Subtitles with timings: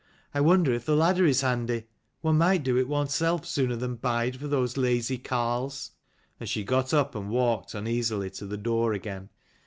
[0.33, 1.83] I wonder if the ladder is handy.
[2.21, 5.91] One might do it oneself sooner than bide for those lazy carles."
[6.39, 9.29] And she got up and walked uneasily to the door again.